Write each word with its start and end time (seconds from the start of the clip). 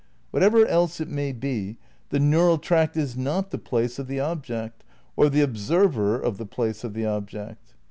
What 0.31 0.41
ever 0.41 0.65
else 0.65 0.99
it 0.99 1.09
may 1.09 1.31
be, 1.31 1.77
the 2.09 2.19
neural 2.19 2.57
tract 2.57 2.97
is 2.97 3.15
not 3.15 3.51
the 3.51 3.59
place 3.59 3.99
of 3.99 4.07
the 4.07 4.19
object, 4.19 4.83
or 5.15 5.29
the 5.29 5.41
observer 5.41 6.19
of 6.19 6.39
the 6.39 6.45
place 6.47 6.83
of 6.83 6.95
the 6.95 7.05
object. 7.05 7.75